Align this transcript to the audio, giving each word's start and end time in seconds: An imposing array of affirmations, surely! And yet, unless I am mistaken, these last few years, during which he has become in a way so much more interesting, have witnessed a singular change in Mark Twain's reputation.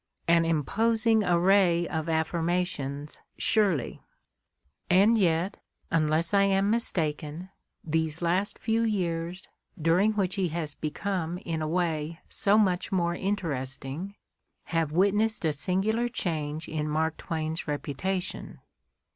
An 0.27 0.45
imposing 0.45 1.23
array 1.23 1.87
of 1.87 2.09
affirmations, 2.09 3.19
surely! 3.37 4.01
And 4.89 5.15
yet, 5.15 5.57
unless 5.91 6.33
I 6.33 6.41
am 6.45 6.71
mistaken, 6.71 7.51
these 7.83 8.19
last 8.19 8.57
few 8.57 8.81
years, 8.81 9.47
during 9.79 10.13
which 10.13 10.33
he 10.41 10.47
has 10.47 10.73
become 10.73 11.37
in 11.45 11.61
a 11.61 11.67
way 11.67 12.19
so 12.29 12.57
much 12.57 12.91
more 12.91 13.13
interesting, 13.13 14.15
have 14.63 14.91
witnessed 14.91 15.45
a 15.45 15.53
singular 15.53 16.07
change 16.07 16.67
in 16.67 16.89
Mark 16.89 17.17
Twain's 17.17 17.67
reputation. 17.67 18.57